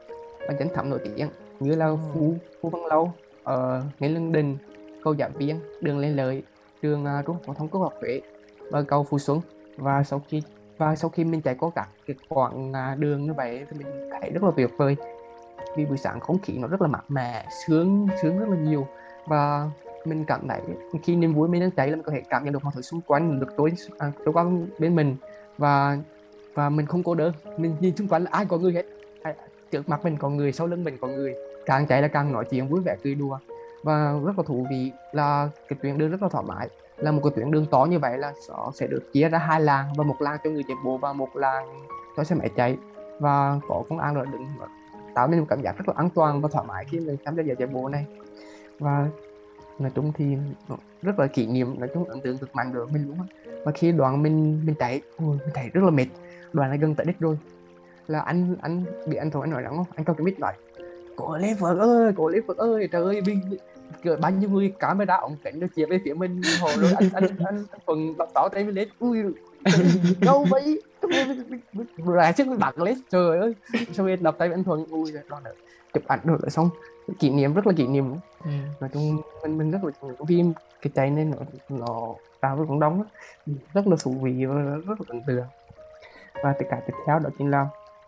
[0.48, 1.28] và danh thắng nổi tiếng
[1.60, 3.12] như là Phú Phú Văn Lâu.
[3.44, 4.56] Ờ, ở ngay Lương Đình,
[5.04, 6.42] cầu Giảng Viên, đường lê Lợi,
[6.82, 8.20] trường uh, Trung học phổ thông Quốc học Huế
[8.70, 9.40] và cầu Phú Xuân.
[9.76, 10.42] Và sau khi
[10.78, 13.78] và sau khi mình chạy qua các cái khoảng uh, à, đường như vậy thì
[13.78, 14.96] mình thấy rất là tuyệt vời.
[15.76, 18.86] Vì buổi sáng không khí nó rất là mát mẻ sướng sướng rất là nhiều.
[19.26, 19.70] Và
[20.04, 20.60] mình cảm thấy
[21.02, 22.82] khi niềm vui mình đang chạy là mình có thể cảm nhận được mọi thứ
[22.82, 25.16] xung quanh được tối à, tối quan bên mình.
[25.58, 25.98] Và
[26.54, 28.86] và mình không cô đơn mình nhìn xung quanh là ai có người hết.
[29.70, 31.34] Trước mặt mình có người sau lưng mình có người
[31.66, 33.38] càng chạy là càng nói chuyện vui vẻ, cười đùa
[33.82, 36.68] và rất là thú vị là cái tuyến đường rất là thoải mái.
[36.96, 39.60] Là một cái tuyến đường to như vậy là nó sẽ được chia ra hai
[39.60, 42.76] làng và một làng cho người chạy bộ và một làng cho xe máy chạy.
[43.18, 44.46] Và có công an rồi đứng
[45.14, 47.36] tạo nên một cảm giác rất là an toàn và thoải mái khi mình tham
[47.36, 48.06] gia giải chạy bộ này.
[48.78, 49.06] Và
[49.78, 50.36] nói chung thì
[51.02, 53.18] rất là kỷ niệm, nói chung ấn tượng cực mạnh đối với mình luôn
[53.64, 56.06] và khi đoàn mình mình chạy mình chạy rất là mệt.
[56.52, 57.38] Đoàn này gần tới đích rồi.
[58.06, 59.86] Là anh anh bị anh thôi anh nói rằng không?
[59.94, 60.54] Anh có cái mic lại
[61.16, 63.40] cổ lê phật ơi cổ lê phật ơi trời ơi mình
[64.02, 67.08] kiểu bao nhiêu người camera ống kính nó chia về phía mình hồ rồi anh
[67.12, 69.18] anh anh, anh phần đọc tỏ tay mình lên ui
[70.20, 70.82] đâu vậy
[72.06, 73.54] ra trước mình bật lên trời ơi
[73.92, 75.50] xong rồi đập tay anh thuận ui đó là
[75.94, 76.70] chụp ảnh rồi xong
[77.18, 78.50] kỷ niệm rất là kỷ niệm ừ.
[78.80, 79.90] nói chung mình mình rất là
[80.28, 81.36] phim cái chạy nên nó
[81.68, 83.04] nó tao với cũng đóng
[83.74, 84.54] rất là thú vị và
[84.86, 85.46] rất là ấn tượng
[86.42, 87.66] và tất cả tiếp theo đó chính là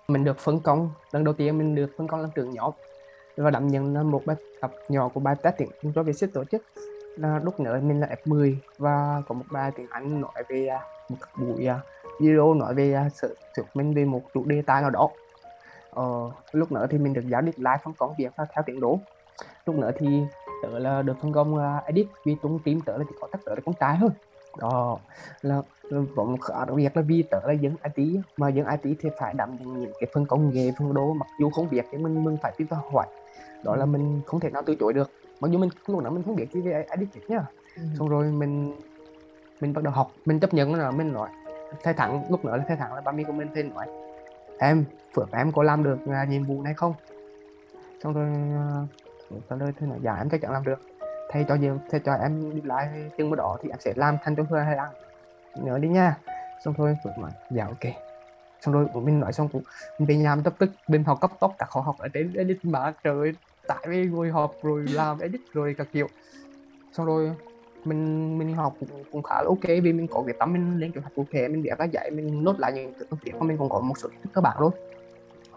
[0.08, 2.72] mình được phân công lần đầu tiên mình được phân công làm trưởng nhóm
[3.36, 6.62] và đảm nhận một bài tập nhỏ của bài test tiếng cho Vietjet tổ chức.
[7.16, 10.80] Là lúc nữa mình là F10 và có một bài tiếng Anh nói về à,
[11.08, 11.80] một buổi à,
[12.20, 15.08] video nói về à, sự thuyết minh về một chủ đề tài nào đó.
[15.90, 18.98] Ờ, lúc nữa thì mình được giáo đi live phân công việc theo tiến độ.
[19.66, 20.22] Lúc nữa thì
[20.62, 23.54] tớ là được phân công edit vì trong team tớ là chỉ có tất tớ
[23.54, 24.10] là con trai thôi.
[24.58, 24.98] Đó
[25.42, 26.00] là, là
[26.42, 29.56] khá đặc biệt là vì tớ là dân IT mà dân IT thì phải đảm
[29.58, 32.36] nhận những cái phân công nghề phân đồ mặc dù không biết thì mình mình
[32.42, 33.06] phải tiếp vào hỏi
[33.62, 33.86] đó là ừ.
[33.86, 35.10] mình không thể nào từ chối được.
[35.40, 36.96] Mặc dù mình lúc nào mình không biết gì về hết
[37.28, 37.44] nhá.
[37.76, 37.82] Ừ.
[37.98, 38.74] xong rồi mình
[39.60, 40.10] mình bắt đầu học.
[40.24, 41.28] Mình chấp nhận là mình nói
[41.82, 43.86] thay thẳng lúc nữa là thay thẳng là ba mươi của mình thì nói
[44.58, 46.94] em phượng em có làm được uh, nhiệm vụ này không?
[48.02, 48.30] Xong rồi
[49.34, 50.80] uh, trả lời thế là dạ em chắc chắn làm được.
[51.30, 54.16] Thầy cho nhiều thầy cho em đi lại chừng bữa đó thì em sẽ làm
[54.22, 54.88] thành cho phương hay ăn
[55.62, 56.16] nhớ đi nha.
[56.64, 58.05] Xong thôi phượng nói dạ ok
[58.60, 59.62] xong rồi mình nói xong cũng
[59.98, 62.92] mình về nhà mình tức bên học cấp tốc các khóa học ở edit mà
[63.04, 63.32] trời
[63.68, 66.06] tại vì ngồi họp rồi làm edit rồi các kiểu.
[66.92, 67.32] Xong rồi
[67.84, 70.92] mình mình học cũng, cũng khá là ok vì mình có việc tâm mình lên
[70.92, 73.34] kế hoạch cụ thể mình viết các dạy mình nốt lại những cái công việc
[73.34, 74.72] mà mình còn có một số các thức cơ bản luôn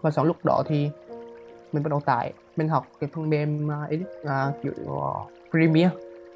[0.01, 0.89] và sau lúc đó thì
[1.73, 5.91] mình bắt đầu tải mình học cái phần mềm uh, edit uh, kiểu uh, Premiere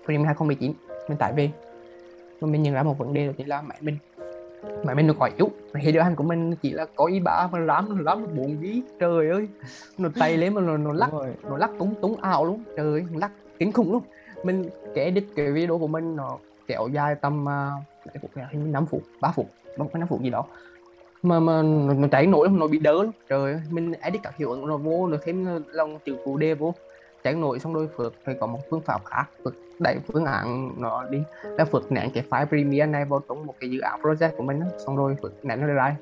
[0.05, 0.73] Premiere 2019
[1.09, 1.51] mình tải về.
[2.39, 3.97] Và mình nhận ra một vấn đề đó chính là máy mình
[4.83, 5.49] máy mình nó quá yếu.
[5.73, 8.81] Hệ điều hành của mình chỉ là có i ba mà ram ram bốn ghi
[8.99, 9.47] trời ơi.
[9.97, 11.09] Nó tay lên mà nó nó lắc
[11.43, 12.63] nó lắc túng túng ảo luôn.
[12.77, 14.03] Trời ơi lắc kinh khủng luôn.
[14.43, 18.85] Mình cái edit cái video của mình nó kéo dài tầm uh, phút hình 5
[18.85, 20.45] phút 3 phút không phải 5 phút gì đó.
[21.23, 23.11] Mà mà nó, nó cháy nổi nó bị đỡ luôn.
[23.29, 26.73] Trời mình edit các hiệu ứng nó vô nó thêm lòng chữ phụ đề vô
[27.23, 29.25] cháy nổi xong đôi phượt phải có một phương pháp khác.
[29.43, 31.23] Phượt đẩy phương án nó đi.
[31.43, 34.43] Là phượt nén cái file Premiere này vào trong một cái dự án project của
[34.43, 35.95] mình xong rồi phượt nén nó ra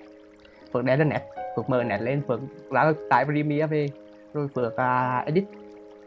[0.72, 1.22] phượt đẻ lên nét.
[1.56, 2.40] Phượt mở nét lên phượt
[2.72, 3.90] ra tải Premiere về.
[4.34, 5.44] Rồi phượt uh, edit.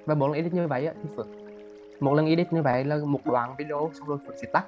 [0.07, 1.27] Và mỗi lần edit như vậy thì phượt
[2.01, 4.65] một lần edit như vậy là một đoạn video xong rồi phượt sẽ tắt.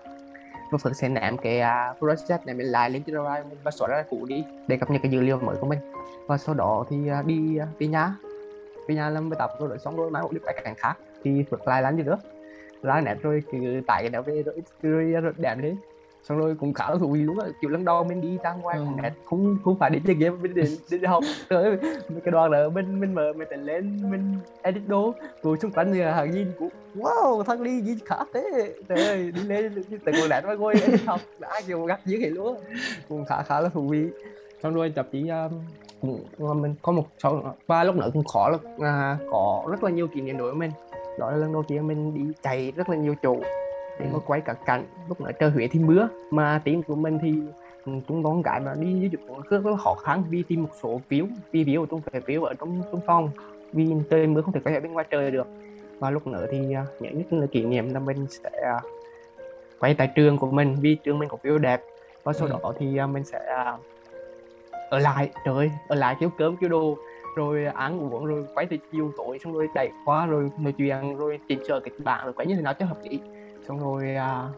[0.71, 3.71] Và phượt sẽ ném cái uh, project này mình lại lên trên drive mình và
[3.71, 5.79] xóa ra cũ đi để cập nhật cái dữ liệu mới của mình.
[6.27, 8.15] Và sau đó thì uh, đi uh, đi nhà
[8.89, 10.95] đi nhà làm bài tập rồi xong rồi máy một đi cái cảnh khác.
[11.25, 12.19] Thì phượng lại làm gì nữa?
[12.83, 15.75] Ra nét rồi cứ tải đó về rồi rồi, rồi đẹp đi.
[16.29, 17.47] Xong rồi cũng khá là thú vị luôn á.
[17.61, 18.85] Kiểu lần đầu mình đi ra ngoài ừ.
[19.03, 21.79] net không không phải đi chơi game mình đi, đi, đi học rồi
[22.25, 25.15] cái đoàn đó mình mình mở mình lên mình edit đồ.
[25.43, 28.75] Rồi xung quanh thì hàng nhìn cũng wow thằng đi gì khác thế.
[28.89, 31.21] Trời ơi đi lên từ ngồi net mà ngồi edit học.
[31.39, 32.57] Đã kiểu gắt dữ vậy luôn
[33.09, 34.07] cũng khá khá là thú vị.
[34.63, 35.53] Xong rồi tập chỉ um,
[36.39, 40.09] mình có một số và lúc nữa cũng khó là à, có rất là nhiều
[40.09, 40.71] kỷ niệm đối với mình.
[41.19, 43.37] Đó là lần đầu tiên mình đi chạy rất là nhiều chỗ
[44.01, 44.85] để mà quay cả cảnh.
[45.09, 47.35] Lúc nãy trời Huế thì mưa mà team của mình thì
[47.85, 50.71] ừ, chúng con gái mà đi du lịch rất là khó khăn vì tìm một
[50.83, 53.31] số phiếu vì phiếu chúng phải phiếu ở trong trong phòng
[53.73, 55.47] vì trời mưa không thể quay ở bên ngoài trời được.
[55.99, 58.83] Và lúc nữa thì uh, nhớ nhất là kỷ niệm là mình sẽ uh,
[59.81, 61.83] quay tại trường của mình vì trường mình có phiếu đẹp.
[62.25, 62.53] Và sau ừ.
[62.63, 63.39] đó thì uh, mình sẽ
[64.91, 66.97] ở lại trời ở lại kiếm cơm kiếm đồ
[67.37, 71.17] rồi ăn uống rồi quay từ chiều tối xong rồi đẩy qua rồi nói chuyện
[71.17, 73.21] rồi chỉnh sửa kịch bản rồi quay như thế nào cho hợp lý.
[73.69, 74.49] Xong rồi à,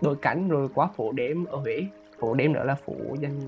[0.00, 1.84] đôi cảnh rồi qua phố đêm ở Huế.
[2.18, 3.40] Phố đêm nữa là phố dành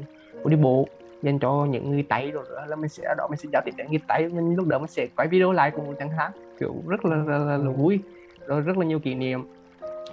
[0.42, 0.88] phố đi bộ
[1.22, 3.62] dành cho những người Tây rồi nữa là mình sẽ ở đó mình sẽ giao
[3.64, 4.29] tiếp với người Tây.
[4.29, 7.38] Mình lúc đó mình sẽ quay video lại cùng chẳng hạn kiểu rất là, là,
[7.38, 7.98] là, là vui
[8.46, 9.44] rồi rất là nhiều kỷ niệm.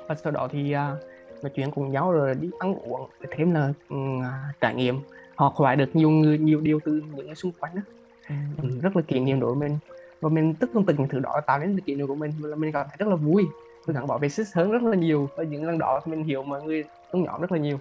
[0.07, 0.95] Và sau đó thì à,
[1.43, 4.23] nói chuyện cùng nhau rồi đi ăn uống thêm là um,
[4.61, 4.99] trải nghiệm
[5.37, 7.81] học hỏi được nhiều người nhiều điều từ những người xung quanh đó
[8.29, 9.77] ừ, rất là kỷ niệm đối với mình.
[10.21, 12.71] Và mình tức từng từng thứ đó tạo nên kỷ niệm của mình là mình
[12.71, 13.45] cảm thấy rất là vui.
[13.85, 16.43] Tôi gắn bó về sức hơn rất là nhiều và những lần đó mình hiểu
[16.43, 17.79] mọi người trong nhóm rất là nhiều.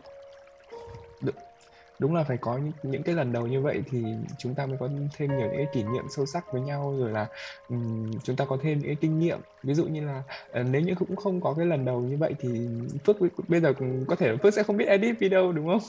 [1.98, 4.04] Đúng là phải có những, những cái lần đầu như vậy thì
[4.38, 7.10] chúng ta mới có thêm nhiều những cái kỷ niệm sâu sắc với nhau rồi
[7.10, 7.26] là
[7.68, 9.38] um, chúng ta có thêm những cái kinh nghiệm.
[9.62, 10.22] Ví dụ như là
[10.60, 12.68] uh, nếu như cũng không có cái lần đầu như vậy thì
[13.04, 13.16] phước
[13.48, 13.72] bây giờ
[14.06, 15.80] có thể phước sẽ không biết edit video đúng không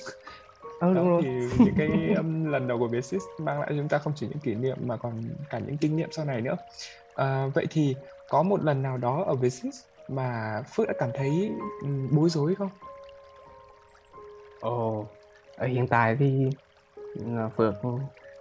[0.79, 1.21] ừ, đúng rồi.
[1.23, 1.29] thì
[1.65, 4.39] những cái um, lần đầu của Basis mang lại cho chúng ta không chỉ những
[4.39, 6.55] kỷ niệm mà còn cả những kinh nghiệm sau này nữa
[7.21, 7.95] uh, vậy thì
[8.29, 9.75] có một lần nào đó ở Basis
[10.07, 11.51] mà Phước đã cảm thấy
[12.11, 12.69] bối rối không?
[14.59, 15.05] Ồ,
[15.57, 16.49] ở hiện tại thì
[17.57, 17.73] Phước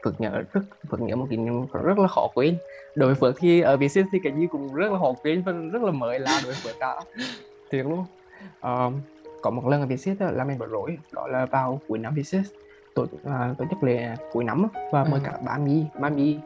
[0.05, 2.59] Phước nhớ rất Phước nhớ một kỷ niệm rất là khó quên
[2.95, 5.53] đối với Phước thì ở Việt thì cái gì cũng rất là khó quên và
[5.53, 7.01] rất là mới lạ đối với Phước cả
[7.71, 8.05] thiệt luôn
[8.67, 8.93] uh,
[9.47, 12.41] có một lần ở Việt là mình bối rối đó là vào cuối năm Việt
[12.95, 15.25] tổ uh, tổ chức lễ cuối năm và mời ừ.
[15.25, 16.39] cả ba mi ba mi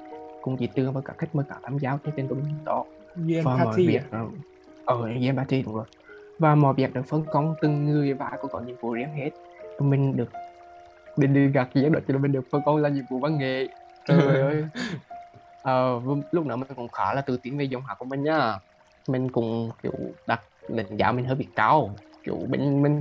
[0.43, 2.85] cùng chị Tường và cả khách mời cả tham gia trên tổ đó.
[3.45, 4.03] Và mọi việc
[4.85, 5.85] ở game party đúng rồi.
[6.39, 9.31] Và mọi việc được phân công từng người và cũng có nhiệm vụ riêng hết.
[9.79, 10.31] Mình được
[11.17, 13.39] định đi gặt gì đó cho nên mình được phân công là nhiệm vụ văn
[13.39, 13.69] nghệ.
[14.07, 14.65] Trời ơi.
[15.63, 16.01] Ờ,
[16.33, 18.59] lúc nào mình cũng khá là tự tin về giọng hát của mình nhá.
[19.09, 19.93] Mình cũng kiểu
[20.27, 23.01] đặt định giá mình hơi bị cao kiểu mình mình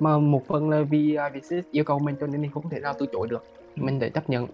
[0.00, 2.70] mà một phần là vì à, uh, vì yêu cầu mình cho nên mình không
[2.70, 3.44] thể nào từ chối được.
[3.76, 4.46] Mình để chấp nhận.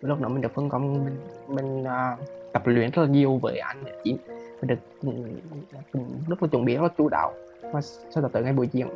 [0.00, 1.16] Lúc đó mình được phân công mình
[1.48, 4.16] mình uh, tập luyện rất là nhiều với anh chị
[4.60, 5.10] mình được ừ,
[5.92, 7.32] ừ, rất là chuẩn bị rất là chú đạo
[7.72, 8.88] và sau đó tới ngày buổi diễn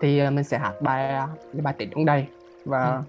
[0.00, 2.26] thì uh, mình sẽ hát bài cái bài tết trong đây
[2.64, 3.00] và ừ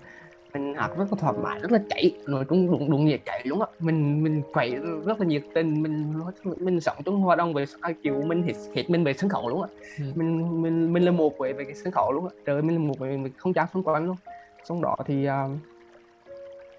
[0.55, 3.41] mình hát rất là thoải mái rất là chảy nói chung đúng đúng nhiệt chảy
[3.45, 3.67] luôn á.
[3.79, 6.13] Mình mình quậy rất là nhiệt tình mình
[6.57, 7.65] mình sống trong hoạt động về
[8.03, 9.69] kiểu mình hết, hết mình về sân khấu luôn á.
[9.99, 10.05] Ừ.
[10.15, 12.81] mình mình mình là một về về cái sân khấu luôn á trời mình là
[12.81, 14.15] một về không gian xung quanh luôn.
[14.63, 15.51] Xong đó thì uh,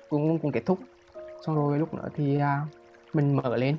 [0.09, 0.79] cũng cũng kết thúc.
[1.47, 2.75] Xong rồi lúc nữa thì uh,
[3.15, 3.77] mình mở lên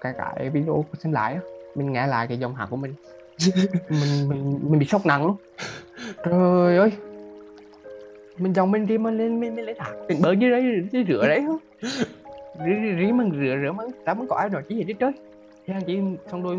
[0.00, 1.38] cái cái video của sinh lái
[1.74, 2.94] mình nghe lại cái dòng hát của mình.
[3.88, 5.36] Mình mình mình bị sốc nặng luôn.
[6.24, 6.92] Trời ơi
[8.38, 11.04] mình dòng mình đi mà lên mình, mình lấy thẳng tỉnh bớt dưới đấy dưới
[11.08, 11.44] rửa đấy.
[11.46, 11.58] Không
[12.98, 15.14] rí mà rửa rửa mà ta mới có ai nói chỉ gì hết trơn
[15.66, 16.58] thế chỉ xong rồi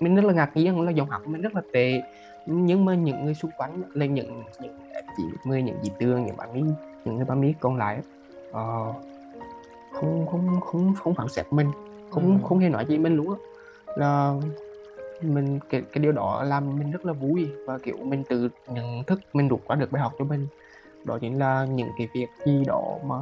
[0.00, 2.02] mình rất là ngạc nhiên là dòng học mình rất là tệ.
[2.46, 4.74] Nhưng mà những người xung quanh là những những
[5.16, 6.62] chị người những chị tương những bạn ấy
[7.04, 7.98] những người bạn ấy còn lại
[8.50, 8.94] uh,
[9.92, 11.66] không không không không phản xạ mình.
[12.10, 12.46] Không ừ.
[12.48, 13.36] không hề nói gì mình luôn á.
[13.96, 14.34] Là
[15.22, 17.48] mình cái cái điều đó làm mình rất là vui.
[17.66, 20.46] Và kiểu mình tự nhận thức mình rút ra được bài học cho mình
[21.04, 23.16] đó chính là những cái việc gì đó mà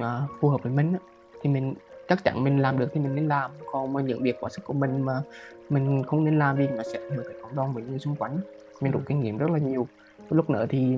[0.00, 0.98] à, phù hợp với mình á,
[1.42, 1.74] thì mình
[2.08, 3.50] chắc chắn mình làm được thì mình nên làm.
[3.72, 5.22] Còn mà những việc quá sức của mình mà
[5.70, 8.16] mình không nên làm vì nó sẽ ảnh hưởng tới cộng đồng với người xung
[8.16, 8.38] quanh.
[8.80, 9.86] Mình rút kinh nghiệm rất là nhiều.
[10.30, 10.96] Lúc nữa thì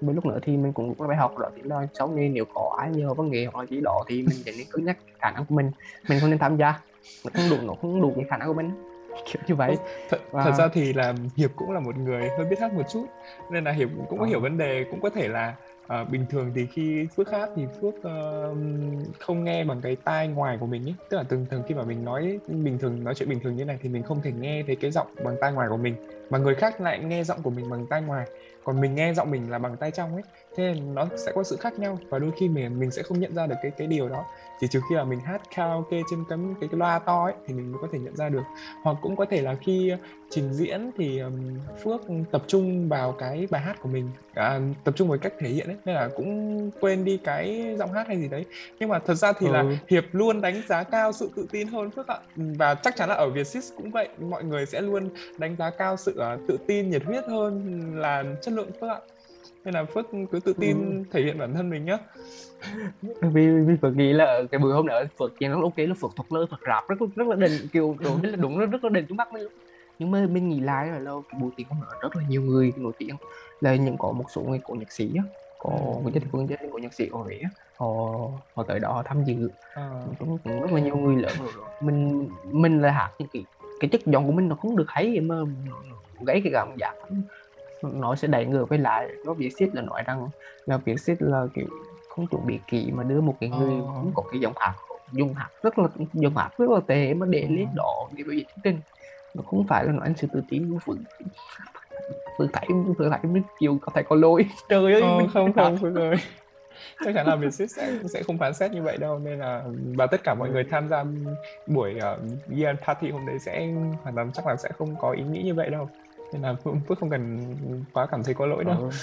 [0.00, 2.44] với lúc nữa thì mình cũng có bài học đó chính là sau này nếu
[2.54, 4.98] có ai nhờ vấn đề hoặc là gì đó thì mình sẽ nên cân nhắc
[5.18, 5.70] khả năng của mình.
[6.08, 6.80] Mình không nên tham gia.
[7.24, 8.70] Nó không đủ nó không đủ cái khả năng của mình
[9.32, 9.76] kiểu như vậy.
[10.10, 10.44] Thật, và...
[10.44, 13.06] thật ra thì là hiệp cũng là một người hơi biết hát một chút
[13.50, 14.84] nên là hiệp cũng có hiểu vấn đề.
[14.90, 18.58] Cũng có thể là uh, bình thường thì khi phước hát thì phước uh,
[19.20, 20.94] không nghe bằng cái tai ngoài của mình ấy.
[21.10, 23.64] Tức là thường thường khi mà mình nói bình thường nói chuyện bình thường như
[23.64, 25.94] này thì mình không thể nghe thấy cái giọng bằng tai ngoài của mình
[26.30, 28.26] mà người khác lại nghe giọng của mình bằng tai ngoài.
[28.64, 30.22] Còn mình nghe giọng mình là bằng tay trong ấy
[30.56, 33.20] thế nên nó sẽ có sự khác nhau và đôi khi mình mình sẽ không
[33.20, 34.24] nhận ra được cái cái điều đó.
[34.60, 37.54] Chỉ trừ khi là mình hát karaoke trên cái cái, cái loa to ấy thì
[37.54, 38.42] mình mới có thể nhận ra được.
[38.82, 39.92] Hoặc cũng có thể là khi
[40.30, 44.94] trình diễn thì um, phước tập trung vào cái bài hát của mình à, tập
[44.96, 48.20] trung vào cách thể hiện ấy nên là cũng quên đi cái giọng hát hay
[48.20, 48.44] gì đấy.
[48.80, 49.52] Nhưng mà thật ra thì ừ.
[49.52, 52.18] là hiệp luôn đánh giá cao sự tự tin hơn phước ạ.
[52.36, 54.08] Và chắc chắn là ở Vietsis cũng vậy.
[54.18, 58.24] Mọi người sẽ luôn đánh giá cao sự uh, tự tin nhiệt huyết hơn là
[58.42, 59.00] chất lượng phước ạ
[59.64, 61.02] nên là phước cứ tự tin ừ.
[61.10, 61.98] thể hiện bản thân mình nhá
[63.20, 66.10] vì vì phước nghĩ là cái buổi hôm đó phước chuyện nó ok là phước
[66.16, 68.90] thuật lơ phước rap rất rất là đỉnh kiểu đúng là đúng rất, rất là
[68.90, 69.48] đỉnh trước mắt mình
[69.98, 72.72] nhưng mà mình nghĩ lại là lâu buổi tiệc hôm đó rất là nhiều người
[72.76, 73.16] nổi tiếng
[73.60, 75.24] là những có một số người cổ nhạc sĩ á
[75.58, 76.02] có ừ.
[76.02, 77.40] người chất phương chất của nhạc sĩ ở Huế
[77.76, 77.86] họ
[78.54, 79.90] họ tới đó họ tham dự à.
[80.18, 83.44] cũng, cũng rất là nhiều người lớn rồi mình mình là hát những cái
[83.80, 85.34] cái chất giọng của mình nó không được hay mà
[86.26, 86.94] gây cái cảm giác
[87.92, 90.28] nó sẽ đẩy ngược quay lại nó việc xích là nói rằng
[90.66, 91.66] là việc xích là kiểu
[92.08, 93.86] không chuẩn bị kỹ mà đưa một cái người ờ.
[93.86, 94.74] không có cái giọng hát
[95.12, 97.48] dùng hát rất là dùng hát rất là tệ mà để ờ.
[97.50, 98.80] lên đó để bây giờ chương trình.
[99.34, 101.04] Nó không phải là nói anh sự tự tin của phượng
[102.38, 102.68] phượng thấy
[102.98, 104.46] phượng thấy mình kiểu có thể có lỗi.
[104.68, 106.16] Trời ơi ờ, mình không không phượng ơi.
[107.04, 109.64] Chắc chắn là Vietjet sẽ sẽ không phán xét như vậy đâu nên là
[109.96, 111.04] và tất cả mọi người tham gia
[111.66, 113.66] buổi uh, year party hôm đấy sẽ
[114.02, 115.88] hoàn toàn chắc là sẽ không có ý nghĩ như vậy đâu
[116.34, 117.38] nên là phước, phước không cần
[117.92, 118.90] quá cảm thấy có lỗi đâu.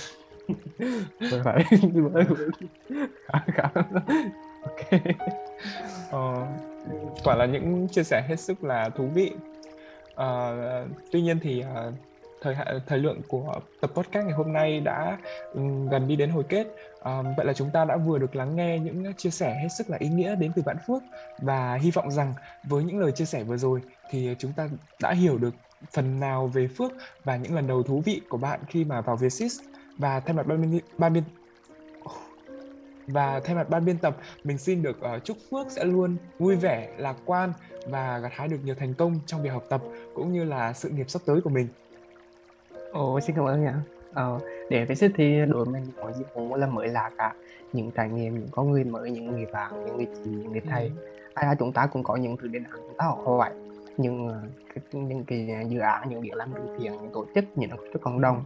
[1.20, 1.42] Ừ.
[1.44, 1.64] phải.
[4.62, 5.02] Ok.
[6.12, 6.48] Ờ,
[7.24, 9.32] quả là những chia sẻ hết sức là thú vị.
[10.14, 11.94] Uh, tuy nhiên thì uh,
[12.42, 12.56] thời
[12.88, 15.18] thời lượng của tập podcast ngày hôm nay đã
[15.54, 16.68] um, gần đi đến hồi kết.
[17.04, 19.90] Um, vậy là chúng ta đã vừa được lắng nghe những chia sẻ hết sức
[19.90, 21.04] là ý nghĩa đến từ bạn Phước
[21.38, 24.70] và hy vọng rằng với những lời chia sẻ vừa rồi thì chúng ta
[25.02, 25.54] đã hiểu được
[25.92, 26.92] phần nào về Phước
[27.24, 29.60] và những lần đầu thú vị của bạn khi mà vào Vietsis
[29.98, 31.24] và thay mặt ban biên, ban biên
[33.08, 36.56] và thay mặt ban biên tập mình xin được uh, chúc Phước sẽ luôn vui
[36.56, 37.54] vẻ, lạc quan
[37.88, 39.82] và gặt hái được nhiều thành công trong việc học tập
[40.16, 41.68] cũng như là sự nghiệp sắp tới của mình.
[42.92, 43.82] Ồ, xin cảm ơn nha.
[44.14, 44.40] Ờ,
[44.70, 47.34] để với sức thì đội mình có gì cũng là mới lạ cả
[47.74, 50.62] những trải nghiệm những có người mới những người bạn những người chị những người
[50.70, 51.08] thầy ừ.
[51.34, 53.50] ai chúng ta cũng có những thứ đến chúng ta học hỏi
[54.02, 54.42] những ờ,
[54.76, 57.78] cái, những cái dự án những việc làm từ thiện những tổ chức những tổ
[57.94, 58.44] chức cộng đồng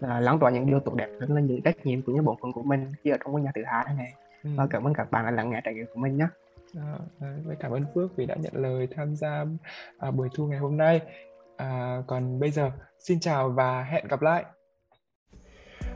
[0.00, 2.38] là lan tỏa những điều tốt đẹp đó là những trách nhiệm của những bộ
[2.42, 4.12] phận của mình khi ở trong ngôi nhà thứ hai này
[4.44, 4.50] ừ.
[4.56, 6.26] và cảm ơn các bạn đã lắng nghe trải nghiệm của mình nhé
[7.20, 9.44] à, với cảm ơn Phước vì đã nhận lời tham gia
[9.98, 11.00] à, buổi thu ngày hôm nay
[11.56, 14.44] à, còn bây giờ xin chào và hẹn gặp lại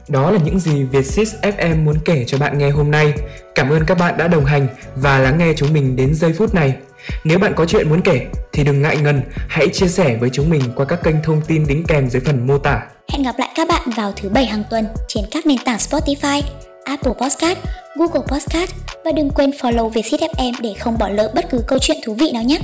[0.09, 3.13] đó là những gì Vietsis FM muốn kể cho bạn nghe hôm nay.
[3.55, 6.55] Cảm ơn các bạn đã đồng hành và lắng nghe chúng mình đến giây phút
[6.55, 6.77] này.
[7.25, 10.51] Nếu bạn có chuyện muốn kể thì đừng ngại ngần, hãy chia sẻ với chúng
[10.51, 12.81] mình qua các kênh thông tin đính kèm dưới phần mô tả.
[13.13, 16.43] Hẹn gặp lại các bạn vào thứ bảy hàng tuần trên các nền tảng Spotify,
[16.85, 17.59] Apple Podcast,
[17.97, 18.71] Google Podcast
[19.05, 22.15] và đừng quên follow Vietsit FM để không bỏ lỡ bất cứ câu chuyện thú
[22.15, 22.59] vị nào nhé.